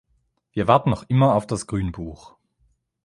Wir 0.53 0.67
warten 0.67 0.89
noch 0.89 1.05
immer 1.09 1.35
auf 1.35 1.45
das 1.45 1.67
Grünbuch. 1.67 2.35